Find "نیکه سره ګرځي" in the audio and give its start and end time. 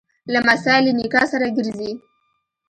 0.97-1.91